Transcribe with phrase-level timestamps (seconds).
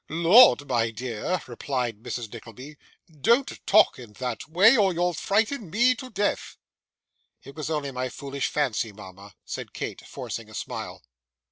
[0.09, 2.33] 'Lord, my dear,' replied Mrs.
[2.33, 2.75] Nickleby,
[3.21, 6.57] 'don't talk in that way, or you'll frighten me to death.'
[7.43, 11.03] 'It is only my foolish fancy, mama,' said Kate, forcing a smile.